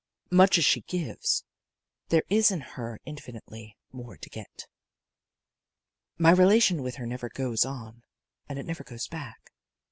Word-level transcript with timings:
Much 0.31 0.57
as 0.57 0.65
she 0.65 0.81
gives, 0.81 1.43
there 2.07 2.23
is 2.27 2.49
in 2.49 2.59
her 2.61 2.99
infinitely 3.05 3.77
more 3.91 4.17
to 4.17 4.31
get. 4.31 4.65
My 6.17 6.31
relation 6.31 6.81
with 6.81 6.95
her 6.95 7.05
never 7.05 7.29
goes 7.29 7.65
on, 7.65 8.01
and 8.49 8.57
it 8.57 8.65
never 8.65 8.83
goes 8.83 9.07
back. 9.07 9.51